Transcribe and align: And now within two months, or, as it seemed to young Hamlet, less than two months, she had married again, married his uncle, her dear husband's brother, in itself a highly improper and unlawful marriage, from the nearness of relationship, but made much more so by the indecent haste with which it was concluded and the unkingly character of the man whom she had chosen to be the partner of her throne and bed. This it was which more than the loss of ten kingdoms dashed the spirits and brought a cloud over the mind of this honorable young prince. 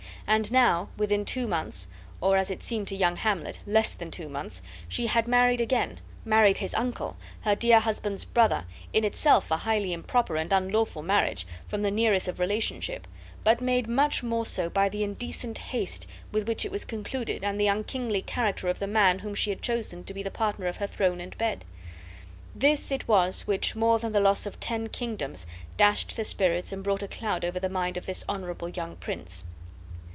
And 0.27 0.49
now 0.49 0.87
within 0.95 1.25
two 1.25 1.45
months, 1.45 1.87
or, 2.21 2.37
as 2.37 2.49
it 2.49 2.63
seemed 2.63 2.87
to 2.87 2.95
young 2.95 3.17
Hamlet, 3.17 3.59
less 3.65 3.93
than 3.93 4.11
two 4.11 4.29
months, 4.29 4.61
she 4.87 5.07
had 5.07 5.27
married 5.27 5.59
again, 5.59 5.99
married 6.23 6.59
his 6.59 6.73
uncle, 6.73 7.17
her 7.41 7.53
dear 7.53 7.81
husband's 7.81 8.23
brother, 8.23 8.63
in 8.93 9.03
itself 9.03 9.51
a 9.51 9.57
highly 9.57 9.91
improper 9.91 10.37
and 10.37 10.53
unlawful 10.53 11.01
marriage, 11.01 11.45
from 11.67 11.81
the 11.81 11.91
nearness 11.91 12.29
of 12.29 12.39
relationship, 12.39 13.07
but 13.43 13.59
made 13.59 13.89
much 13.89 14.23
more 14.23 14.45
so 14.45 14.69
by 14.69 14.87
the 14.87 15.03
indecent 15.03 15.57
haste 15.57 16.07
with 16.31 16.47
which 16.47 16.63
it 16.63 16.71
was 16.71 16.85
concluded 16.85 17.43
and 17.43 17.59
the 17.59 17.67
unkingly 17.67 18.21
character 18.21 18.69
of 18.69 18.79
the 18.79 18.87
man 18.87 19.19
whom 19.19 19.35
she 19.35 19.49
had 19.49 19.61
chosen 19.61 20.01
to 20.05 20.13
be 20.13 20.23
the 20.23 20.31
partner 20.31 20.65
of 20.65 20.77
her 20.77 20.87
throne 20.87 21.19
and 21.19 21.37
bed. 21.37 21.65
This 22.55 22.89
it 22.89 23.05
was 23.05 23.45
which 23.47 23.75
more 23.75 23.99
than 23.99 24.13
the 24.13 24.21
loss 24.21 24.45
of 24.45 24.61
ten 24.61 24.87
kingdoms 24.87 25.45
dashed 25.75 26.15
the 26.15 26.23
spirits 26.23 26.71
and 26.71 26.85
brought 26.85 27.03
a 27.03 27.07
cloud 27.09 27.43
over 27.43 27.59
the 27.59 27.67
mind 27.67 27.97
of 27.97 28.05
this 28.05 28.23
honorable 28.29 28.69
young 28.69 28.95
prince. 28.95 29.43